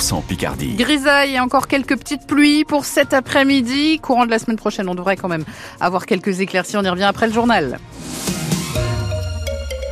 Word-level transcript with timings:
100% 0.00 0.22
Picardie. 0.22 0.74
Grisaille 0.74 1.34
et 1.34 1.40
encore 1.40 1.68
quelques 1.68 1.98
petites 1.98 2.26
pluies 2.26 2.64
pour 2.64 2.84
cet 2.84 3.12
après-midi. 3.12 3.98
Courant 3.98 4.24
de 4.24 4.30
la 4.30 4.38
semaine 4.38 4.56
prochaine, 4.56 4.88
on 4.88 4.94
devrait 4.94 5.16
quand 5.16 5.28
même 5.28 5.44
avoir 5.80 6.06
quelques 6.06 6.40
éclaircies. 6.40 6.76
On 6.76 6.82
y 6.82 6.88
revient 6.88 7.02
après 7.04 7.26
le 7.26 7.32
journal. 7.32 7.78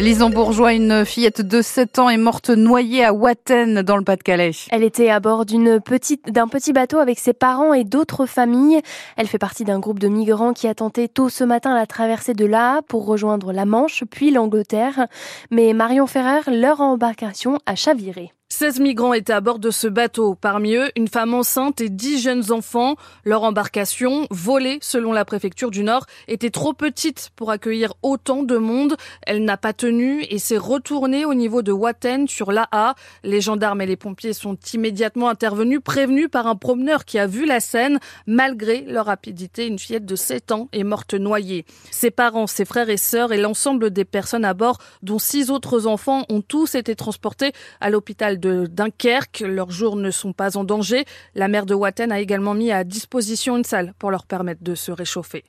Lison 0.00 0.28
Bourgeois, 0.28 0.72
une 0.72 1.04
fillette 1.04 1.40
de 1.40 1.62
7 1.62 2.00
ans, 2.00 2.10
est 2.10 2.16
morte 2.16 2.50
noyée 2.50 3.04
à 3.04 3.12
Watten 3.12 3.82
dans 3.82 3.96
le 3.96 4.02
Pas-de-Calais. 4.02 4.50
Elle 4.70 4.82
était 4.82 5.08
à 5.08 5.20
bord 5.20 5.46
d'une 5.46 5.80
petite, 5.80 6.32
d'un 6.32 6.48
petit 6.48 6.72
bateau 6.72 6.98
avec 6.98 7.20
ses 7.20 7.32
parents 7.32 7.72
et 7.72 7.84
d'autres 7.84 8.26
familles. 8.26 8.80
Elle 9.16 9.28
fait 9.28 9.38
partie 9.38 9.64
d'un 9.64 9.78
groupe 9.78 10.00
de 10.00 10.08
migrants 10.08 10.52
qui 10.52 10.66
a 10.66 10.74
tenté 10.74 11.08
tôt 11.08 11.28
ce 11.28 11.44
matin 11.44 11.72
la 11.74 11.86
traversée 11.86 12.34
de 12.34 12.44
l'A 12.44 12.80
pour 12.88 13.06
rejoindre 13.06 13.52
la 13.52 13.64
Manche, 13.64 14.02
puis 14.10 14.32
l'Angleterre. 14.32 15.06
Mais 15.52 15.72
Marion 15.72 16.08
Ferrer, 16.08 16.40
leur 16.48 16.80
embarcation 16.80 17.58
a 17.66 17.76
chaviré. 17.76 18.32
16 18.54 18.78
migrants 18.78 19.14
étaient 19.14 19.32
à 19.32 19.40
bord 19.40 19.58
de 19.58 19.72
ce 19.72 19.88
bateau. 19.88 20.36
Parmi 20.36 20.76
eux, 20.76 20.88
une 20.94 21.08
femme 21.08 21.34
enceinte 21.34 21.80
et 21.80 21.88
10 21.88 22.22
jeunes 22.22 22.52
enfants. 22.52 22.94
Leur 23.24 23.42
embarcation, 23.42 24.28
volée 24.30 24.78
selon 24.80 25.10
la 25.10 25.24
préfecture 25.24 25.72
du 25.72 25.82
Nord, 25.82 26.06
était 26.28 26.50
trop 26.50 26.72
petite 26.72 27.32
pour 27.34 27.50
accueillir 27.50 27.94
autant 28.02 28.44
de 28.44 28.56
monde. 28.56 28.94
Elle 29.26 29.44
n'a 29.44 29.56
pas 29.56 29.72
tenu 29.72 30.22
et 30.30 30.38
s'est 30.38 30.56
retournée 30.56 31.24
au 31.24 31.34
niveau 31.34 31.62
de 31.62 31.72
Watten 31.72 32.28
sur 32.28 32.52
l'AA. 32.52 32.94
Les 33.24 33.40
gendarmes 33.40 33.80
et 33.80 33.86
les 33.86 33.96
pompiers 33.96 34.32
sont 34.32 34.56
immédiatement 34.72 35.28
intervenus, 35.28 35.80
prévenus 35.84 36.28
par 36.30 36.46
un 36.46 36.54
promeneur 36.54 37.04
qui 37.04 37.18
a 37.18 37.26
vu 37.26 37.46
la 37.46 37.58
scène. 37.58 37.98
Malgré 38.28 38.82
leur 38.82 39.06
rapidité, 39.06 39.66
une 39.66 39.80
fillette 39.80 40.06
de 40.06 40.14
7 40.14 40.52
ans 40.52 40.68
est 40.72 40.84
morte 40.84 41.14
noyée. 41.14 41.64
Ses 41.90 42.12
parents, 42.12 42.46
ses 42.46 42.64
frères 42.64 42.88
et 42.88 42.98
sœurs 42.98 43.32
et 43.32 43.40
l'ensemble 43.40 43.90
des 43.90 44.04
personnes 44.04 44.44
à 44.44 44.54
bord, 44.54 44.78
dont 45.02 45.18
six 45.18 45.50
autres 45.50 45.88
enfants, 45.88 46.24
ont 46.28 46.40
tous 46.40 46.76
été 46.76 46.94
transportés 46.94 47.50
à 47.80 47.90
l'hôpital 47.90 48.38
de 48.44 48.66
Dunkerque. 48.66 49.40
Leurs 49.40 49.70
jours 49.70 49.96
ne 49.96 50.10
sont 50.10 50.34
pas 50.34 50.56
en 50.58 50.64
danger. 50.64 51.04
La 51.34 51.48
maire 51.48 51.64
de 51.64 51.74
Watten 51.74 52.12
a 52.12 52.20
également 52.20 52.54
mis 52.54 52.70
à 52.70 52.84
disposition 52.84 53.56
une 53.56 53.64
salle 53.64 53.94
pour 53.98 54.10
leur 54.10 54.26
permettre 54.26 54.62
de 54.62 54.74
se 54.74 54.92
réchauffer. 54.92 55.44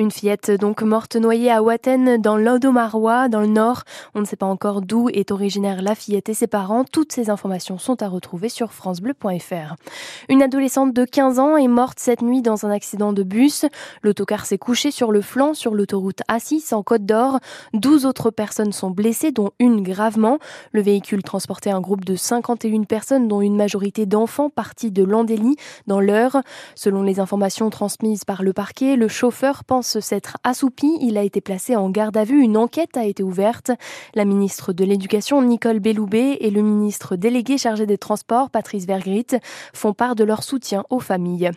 Une 0.00 0.12
fillette 0.12 0.52
donc 0.52 0.82
morte 0.82 1.16
noyée 1.16 1.50
à 1.50 1.60
Watten 1.60 2.18
dans 2.18 2.36
l'Odomarois, 2.36 3.28
dans 3.28 3.40
le 3.40 3.48
nord. 3.48 3.82
On 4.14 4.20
ne 4.20 4.24
sait 4.24 4.36
pas 4.36 4.46
encore 4.46 4.80
d'où 4.80 5.08
est 5.08 5.32
originaire 5.32 5.82
la 5.82 5.96
fillette 5.96 6.28
et 6.28 6.34
ses 6.34 6.46
parents. 6.46 6.84
Toutes 6.84 7.10
ces 7.10 7.30
informations 7.30 7.78
sont 7.78 8.00
à 8.00 8.06
retrouver 8.06 8.48
sur 8.48 8.72
francebleu.fr. 8.72 9.74
Une 10.28 10.40
adolescente 10.40 10.94
de 10.94 11.04
15 11.04 11.40
ans 11.40 11.56
est 11.56 11.66
morte 11.66 11.98
cette 11.98 12.22
nuit 12.22 12.42
dans 12.42 12.64
un 12.64 12.70
accident 12.70 13.12
de 13.12 13.24
bus. 13.24 13.64
L'autocar 14.04 14.46
s'est 14.46 14.56
couché 14.56 14.92
sur 14.92 15.10
le 15.10 15.20
flanc 15.20 15.52
sur 15.52 15.74
l'autoroute 15.74 16.22
A6 16.30 16.74
en 16.74 16.84
Côte 16.84 17.04
d'Or. 17.04 17.40
12 17.74 18.06
autres 18.06 18.30
personnes 18.30 18.72
sont 18.72 18.92
blessées, 18.92 19.32
dont 19.32 19.50
une 19.58 19.82
gravement. 19.82 20.38
Le 20.70 20.80
véhicule 20.80 21.24
transportait 21.24 21.70
un 21.70 21.80
groupe 21.80 22.04
de 22.04 22.14
51 22.14 22.84
personnes, 22.84 23.26
dont 23.26 23.40
une 23.40 23.56
majorité 23.56 24.06
d'enfants 24.06 24.48
partis 24.48 24.92
de 24.92 25.02
Landélie 25.02 25.56
dans 25.88 25.98
l'heure. 25.98 26.36
Selon 26.76 27.02
les 27.02 27.18
informations 27.18 27.68
transmises 27.68 28.24
par 28.24 28.44
le 28.44 28.52
parquet, 28.52 28.94
le 28.94 29.08
chauffeur 29.08 29.64
pense 29.64 29.87
s'être 30.00 30.36
assoupi. 30.44 30.98
Il 31.00 31.16
a 31.16 31.22
été 31.22 31.40
placé 31.40 31.76
en 31.76 31.90
garde 31.90 32.16
à 32.16 32.24
vue. 32.24 32.42
Une 32.42 32.56
enquête 32.56 32.96
a 32.96 33.04
été 33.04 33.22
ouverte. 33.22 33.70
La 34.14 34.24
ministre 34.24 34.72
de 34.72 34.84
l'Éducation, 34.84 35.40
Nicole 35.42 35.80
Belloubet, 35.80 36.38
et 36.40 36.50
le 36.50 36.62
ministre 36.62 37.16
délégué 37.16 37.58
chargé 37.58 37.86
des 37.86 37.98
Transports, 37.98 38.50
Patrice 38.50 38.86
Vergrit, 38.86 39.26
font 39.72 39.92
part 39.92 40.14
de 40.14 40.24
leur 40.24 40.42
soutien 40.42 40.84
aux 40.90 41.00
familles. 41.00 41.50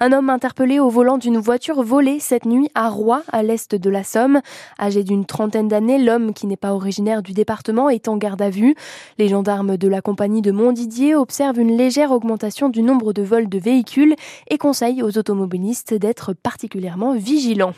Un 0.00 0.12
homme 0.12 0.30
interpellé 0.30 0.78
au 0.80 0.88
volant 0.88 1.18
d'une 1.18 1.38
voiture 1.38 1.82
volée 1.82 2.20
cette 2.20 2.44
nuit 2.44 2.68
à 2.74 2.88
Roy, 2.88 3.22
à 3.32 3.42
l'est 3.42 3.74
de 3.74 3.90
la 3.90 4.04
Somme. 4.04 4.40
Âgé 4.80 5.04
d'une 5.04 5.24
trentaine 5.24 5.68
d'années, 5.68 5.98
l'homme, 5.98 6.34
qui 6.34 6.46
n'est 6.46 6.56
pas 6.56 6.74
originaire 6.74 7.22
du 7.22 7.32
département, 7.32 7.88
est 7.88 8.08
en 8.08 8.16
garde 8.16 8.42
à 8.42 8.50
vue. 8.50 8.74
Les 9.18 9.28
gendarmes 9.28 9.76
de 9.76 9.88
la 9.88 10.00
compagnie 10.00 10.42
de 10.42 10.52
Montdidier 10.52 11.14
observent 11.14 11.60
une 11.60 11.76
légère 11.76 12.12
augmentation 12.12 12.68
du 12.68 12.82
nombre 12.82 13.12
de 13.12 13.22
vols 13.22 13.48
de 13.48 13.58
véhicules 13.58 14.14
et 14.50 14.58
conseillent 14.58 15.02
aux 15.02 15.18
automobilistes 15.18 15.94
d'être 15.94 16.32
particulièrement 16.32 17.14
vigilants. 17.14 17.74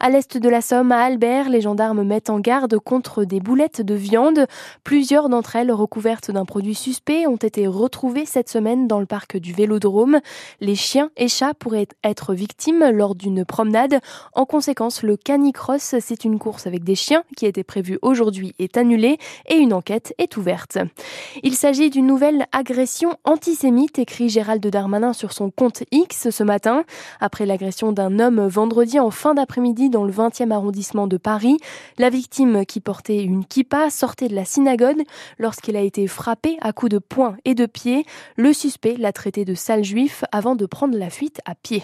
À 0.00 0.10
l'est 0.10 0.36
de 0.36 0.48
la 0.48 0.60
Somme, 0.60 0.92
à 0.92 0.98
Albert, 0.98 1.48
les 1.48 1.60
gendarmes 1.60 2.02
mettent 2.02 2.30
en 2.30 2.40
garde 2.40 2.78
contre 2.78 3.24
des 3.24 3.40
boulettes 3.40 3.80
de 3.80 3.94
viande. 3.94 4.46
Plusieurs 4.82 5.28
d'entre 5.28 5.56
elles, 5.56 5.72
recouvertes 5.72 6.30
d'un 6.30 6.44
produit 6.44 6.74
suspect, 6.74 7.26
ont 7.26 7.36
été 7.36 7.66
retrouvées 7.66 8.26
cette 8.26 8.48
semaine 8.48 8.86
dans 8.86 9.00
le 9.00 9.06
parc 9.06 9.36
du 9.36 9.52
Vélodrome. 9.52 10.20
Les 10.60 10.74
chiens 10.74 11.10
et 11.16 11.28
chats 11.28 11.54
pourraient 11.54 11.88
être 12.02 12.34
victimes 12.34 12.84
lors 12.90 13.14
d'une 13.14 13.44
promenade. 13.44 14.00
En 14.32 14.44
conséquence, 14.44 15.02
le 15.02 15.16
canicross, 15.16 15.94
c'est 16.00 16.24
une 16.24 16.38
course 16.38 16.66
avec 16.66 16.84
des 16.84 16.94
chiens 16.94 17.22
qui 17.36 17.46
était 17.46 17.64
prévue 17.64 17.98
aujourd'hui, 18.02 18.54
est 18.58 18.76
annulée 18.76 19.18
et 19.48 19.56
une 19.56 19.72
enquête 19.72 20.14
est 20.18 20.36
ouverte. 20.36 20.78
Il 21.42 21.54
s'agit 21.54 21.90
d'une 21.90 22.06
nouvelle 22.06 22.46
agression 22.52 23.16
antisémite, 23.24 23.98
écrit 23.98 24.28
Gérald 24.28 24.66
Darmanin 24.66 25.12
sur 25.12 25.32
son 25.32 25.50
compte 25.50 25.84
X 25.92 26.30
ce 26.30 26.42
matin, 26.42 26.84
après 27.20 27.46
l'agression 27.46 27.92
d'un 27.92 28.18
homme 28.18 28.46
vendredi 28.46 28.98
en 28.98 29.10
fin 29.10 29.34
d'après-midi 29.34 29.43
dans 29.90 30.04
le 30.04 30.12
20e 30.12 30.50
arrondissement 30.50 31.06
de 31.06 31.16
Paris. 31.16 31.58
La 31.98 32.10
victime, 32.10 32.64
qui 32.66 32.80
portait 32.80 33.22
une 33.22 33.44
kippa, 33.44 33.90
sortait 33.90 34.28
de 34.28 34.34
la 34.34 34.44
synagogue 34.44 35.02
lorsqu'il 35.38 35.76
a 35.76 35.80
été 35.80 36.06
frappé 36.06 36.56
à 36.60 36.72
coups 36.72 36.92
de 36.92 36.98
poing 36.98 37.36
et 37.44 37.54
de 37.54 37.66
pied. 37.66 38.04
Le 38.36 38.52
suspect 38.52 38.96
l'a 38.98 39.12
traité 39.12 39.44
de 39.44 39.54
sale 39.54 39.84
juif 39.84 40.24
avant 40.32 40.56
de 40.56 40.66
prendre 40.66 40.96
la 40.96 41.10
fuite 41.10 41.40
à 41.44 41.54
pied. 41.54 41.82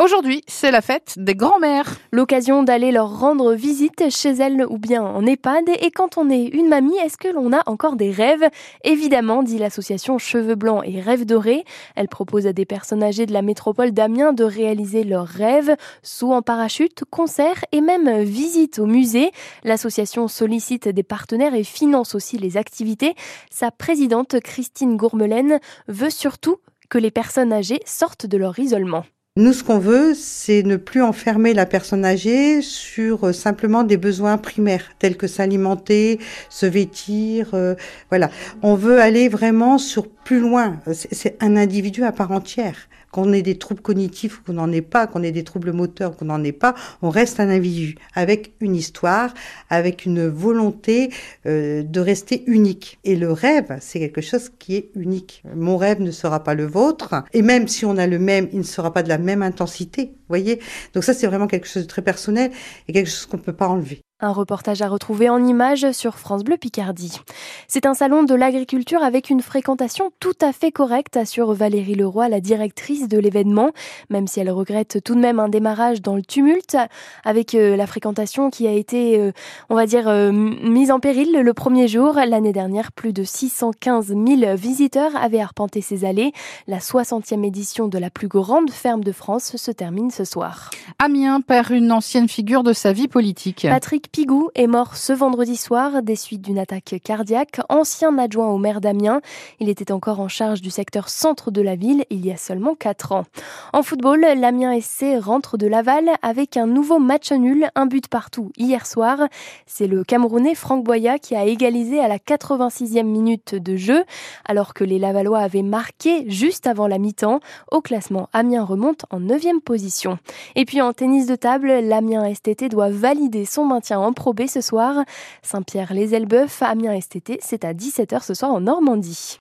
Aujourd'hui, 0.00 0.44
c'est 0.46 0.70
la 0.70 0.80
fête 0.80 1.14
des 1.16 1.34
grands-mères. 1.34 1.96
L'occasion 2.12 2.62
d'aller 2.62 2.92
leur 2.92 3.18
rendre 3.18 3.54
visite 3.54 4.10
chez 4.10 4.30
elles 4.30 4.64
ou 4.70 4.78
bien 4.78 5.02
en 5.02 5.26
EHPAD. 5.26 5.70
Et 5.82 5.90
quand 5.90 6.18
on 6.18 6.30
est 6.30 6.44
une 6.44 6.68
mamie, 6.68 6.96
est-ce 6.98 7.16
que 7.16 7.26
l'on 7.26 7.52
a 7.52 7.64
encore 7.66 7.96
des 7.96 8.12
rêves? 8.12 8.48
Évidemment, 8.84 9.42
dit 9.42 9.58
l'association 9.58 10.16
Cheveux 10.18 10.54
Blancs 10.54 10.84
et 10.86 11.00
Rêves 11.00 11.26
Dorés. 11.26 11.64
Elle 11.96 12.06
propose 12.06 12.46
à 12.46 12.52
des 12.52 12.64
personnes 12.64 13.02
âgées 13.02 13.26
de 13.26 13.32
la 13.32 13.42
métropole 13.42 13.90
d'Amiens 13.90 14.32
de 14.32 14.44
réaliser 14.44 15.02
leurs 15.02 15.26
rêves, 15.26 15.74
saut 16.04 16.32
en 16.32 16.42
parachute, 16.42 17.02
concerts 17.10 17.64
et 17.72 17.80
même 17.80 18.22
visite 18.22 18.78
au 18.78 18.86
musée. 18.86 19.32
L'association 19.64 20.28
sollicite 20.28 20.86
des 20.86 21.02
partenaires 21.02 21.54
et 21.54 21.64
finance 21.64 22.14
aussi 22.14 22.38
les 22.38 22.56
activités. 22.56 23.16
Sa 23.50 23.72
présidente, 23.72 24.38
Christine 24.38 24.96
Gourmelaine, 24.96 25.58
veut 25.88 26.10
surtout 26.10 26.58
que 26.88 26.98
les 26.98 27.10
personnes 27.10 27.52
âgées 27.52 27.80
sortent 27.84 28.26
de 28.26 28.38
leur 28.38 28.60
isolement. 28.60 29.02
Nous, 29.38 29.52
ce 29.52 29.62
qu'on 29.62 29.78
veut, 29.78 30.14
c'est 30.14 30.64
ne 30.64 30.74
plus 30.74 31.00
enfermer 31.00 31.54
la 31.54 31.64
personne 31.64 32.04
âgée 32.04 32.60
sur 32.60 33.28
euh, 33.28 33.32
simplement 33.32 33.84
des 33.84 33.96
besoins 33.96 34.36
primaires, 34.36 34.90
tels 34.98 35.16
que 35.16 35.28
s'alimenter, 35.28 36.18
se 36.50 36.66
vêtir, 36.66 37.50
euh, 37.54 37.76
voilà. 38.08 38.30
On 38.62 38.74
veut 38.74 39.00
aller 39.00 39.28
vraiment 39.28 39.78
sur 39.78 40.08
plus 40.08 40.40
loin. 40.40 40.80
C'est 40.92 41.36
un 41.40 41.56
individu 41.56 42.02
à 42.02 42.10
part 42.10 42.32
entière 42.32 42.88
qu'on 43.10 43.32
ait 43.32 43.42
des 43.42 43.58
troubles 43.58 43.80
cognitifs 43.80 44.38
ou 44.38 44.42
qu'on 44.44 44.52
n'en 44.54 44.70
ait 44.72 44.82
pas, 44.82 45.06
qu'on 45.06 45.22
ait 45.22 45.32
des 45.32 45.44
troubles 45.44 45.72
moteurs 45.72 46.12
ou 46.12 46.14
qu'on 46.14 46.26
n'en 46.26 46.42
ait 46.44 46.52
pas, 46.52 46.74
on 47.02 47.10
reste 47.10 47.40
un 47.40 47.48
individu 47.48 47.96
avec 48.14 48.54
une 48.60 48.74
histoire, 48.74 49.32
avec 49.70 50.04
une 50.04 50.26
volonté 50.28 51.10
euh, 51.46 51.82
de 51.82 52.00
rester 52.00 52.44
unique. 52.46 52.98
Et 53.04 53.16
le 53.16 53.32
rêve, 53.32 53.78
c'est 53.80 53.98
quelque 53.98 54.20
chose 54.20 54.50
qui 54.58 54.76
est 54.76 54.90
unique. 54.94 55.42
Mon 55.54 55.76
rêve 55.76 56.00
ne 56.00 56.10
sera 56.10 56.42
pas 56.44 56.54
le 56.54 56.66
vôtre, 56.66 57.22
et 57.32 57.42
même 57.42 57.68
si 57.68 57.84
on 57.84 57.96
a 57.96 58.06
le 58.06 58.18
même, 58.18 58.48
il 58.52 58.58
ne 58.58 58.64
sera 58.64 58.92
pas 58.92 59.02
de 59.02 59.08
la 59.08 59.18
même 59.18 59.42
intensité. 59.42 60.12
Voyez? 60.28 60.60
Donc 60.94 61.04
ça, 61.04 61.14
c'est 61.14 61.26
vraiment 61.26 61.46
quelque 61.46 61.68
chose 61.68 61.82
de 61.84 61.88
très 61.88 62.02
personnel 62.02 62.50
et 62.86 62.92
quelque 62.92 63.08
chose 63.08 63.26
qu'on 63.26 63.38
ne 63.38 63.42
peut 63.42 63.52
pas 63.52 63.68
enlever. 63.68 64.02
Un 64.20 64.32
reportage 64.32 64.82
à 64.82 64.88
retrouver 64.88 65.28
en 65.28 65.46
images 65.46 65.92
sur 65.92 66.16
France 66.16 66.42
Bleu 66.42 66.56
Picardie. 66.56 67.20
C'est 67.68 67.86
un 67.86 67.94
salon 67.94 68.24
de 68.24 68.34
l'agriculture 68.34 69.04
avec 69.04 69.30
une 69.30 69.40
fréquentation 69.40 70.10
tout 70.18 70.34
à 70.40 70.52
fait 70.52 70.72
correcte, 70.72 71.16
assure 71.16 71.52
Valérie 71.52 71.94
Leroy, 71.94 72.28
la 72.28 72.40
directrice 72.40 73.06
de 73.06 73.16
l'événement, 73.16 73.70
même 74.10 74.26
si 74.26 74.40
elle 74.40 74.50
regrette 74.50 75.04
tout 75.04 75.14
de 75.14 75.20
même 75.20 75.38
un 75.38 75.48
démarrage 75.48 76.02
dans 76.02 76.16
le 76.16 76.22
tumulte, 76.22 76.76
avec 77.24 77.54
euh, 77.54 77.76
la 77.76 77.86
fréquentation 77.86 78.50
qui 78.50 78.66
a 78.66 78.72
été, 78.72 79.20
euh, 79.20 79.30
on 79.70 79.76
va 79.76 79.86
dire, 79.86 80.08
euh, 80.08 80.32
mise 80.32 80.90
en 80.90 80.98
péril 80.98 81.40
le 81.40 81.54
premier 81.54 81.86
jour. 81.86 82.14
L'année 82.14 82.52
dernière, 82.52 82.90
plus 82.90 83.12
de 83.12 83.22
615 83.22 84.08
000 84.08 84.56
visiteurs 84.56 85.14
avaient 85.14 85.40
arpenté 85.40 85.80
ces 85.80 86.04
allées. 86.04 86.32
La 86.66 86.78
60e 86.78 87.46
édition 87.46 87.86
de 87.86 87.98
la 87.98 88.10
plus 88.10 88.26
grande 88.26 88.72
ferme 88.72 89.04
de 89.04 89.12
France 89.12 89.56
se 89.56 89.70
termine 89.70 90.10
ce 90.10 90.24
soir. 90.24 90.70
Amiens 90.98 91.40
perd 91.40 91.70
une 91.70 91.92
ancienne 91.92 92.28
figure 92.28 92.64
de 92.64 92.72
sa 92.72 92.92
vie 92.92 93.06
politique. 93.06 93.64
Patrick 93.70 94.07
Pigou 94.12 94.50
est 94.54 94.66
mort 94.66 94.96
ce 94.96 95.12
vendredi 95.12 95.56
soir 95.56 96.02
des 96.02 96.16
suites 96.16 96.40
d'une 96.40 96.58
attaque 96.58 96.96
cardiaque. 97.04 97.60
Ancien 97.68 98.16
adjoint 98.18 98.48
au 98.48 98.56
maire 98.56 98.80
d'Amiens, 98.80 99.20
il 99.60 99.68
était 99.68 99.92
encore 99.92 100.20
en 100.20 100.28
charge 100.28 100.62
du 100.62 100.70
secteur 100.70 101.08
centre 101.08 101.50
de 101.50 101.60
la 101.60 101.76
ville 101.76 102.04
il 102.08 102.24
y 102.24 102.32
a 102.32 102.36
seulement 102.36 102.74
4 102.74 103.12
ans. 103.12 103.24
En 103.72 103.82
football, 103.82 104.20
l'Amiens 104.36 104.80
SC 104.80 105.20
rentre 105.20 105.58
de 105.58 105.66
Laval 105.66 106.10
avec 106.22 106.56
un 106.56 106.66
nouveau 106.66 106.98
match 106.98 107.32
nul, 107.32 107.68
un 107.74 107.86
but 107.86 108.08
partout 108.08 108.50
hier 108.56 108.86
soir. 108.86 109.18
C'est 109.66 109.86
le 109.86 110.04
Camerounais 110.04 110.54
Franck 110.54 110.84
Boya 110.84 111.18
qui 111.18 111.34
a 111.34 111.44
égalisé 111.44 112.00
à 112.00 112.08
la 112.08 112.18
86e 112.18 113.02
minute 113.02 113.54
de 113.54 113.76
jeu, 113.76 114.04
alors 114.46 114.72
que 114.74 114.84
les 114.84 114.98
Lavallois 114.98 115.40
avaient 115.40 115.62
marqué 115.62 116.28
juste 116.30 116.66
avant 116.66 116.86
la 116.86 116.98
mi-temps. 116.98 117.40
Au 117.70 117.80
classement, 117.80 118.28
Amiens 118.32 118.64
remonte 118.64 119.04
en 119.10 119.20
9e 119.20 119.60
position. 119.60 120.18
Et 120.56 120.64
puis 120.64 120.80
en 120.80 120.92
tennis 120.92 121.26
de 121.26 121.36
table, 121.36 121.68
l'Amiens 121.82 122.32
STT 122.32 122.68
doit 122.70 122.90
valider 122.90 123.44
son 123.44 123.64
maintien 123.64 123.97
en 123.98 124.12
Pro 124.12 124.34
ce 124.46 124.60
soir. 124.60 125.04
Saint-Pierre-les-Elbeuf, 125.42 126.62
Amiens 126.62 126.98
STT, 127.00 127.38
c'est 127.42 127.64
à 127.64 127.74
17h 127.74 128.24
ce 128.24 128.34
soir 128.34 128.52
en 128.52 128.60
Normandie. 128.60 129.36